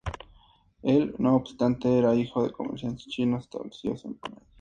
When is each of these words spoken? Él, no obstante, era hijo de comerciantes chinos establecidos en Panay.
Él, 0.81 1.13
no 1.19 1.35
obstante, 1.35 1.95
era 1.95 2.15
hijo 2.15 2.43
de 2.43 2.51
comerciantes 2.51 3.05
chinos 3.05 3.41
establecidos 3.43 4.03
en 4.05 4.15
Panay. 4.15 4.39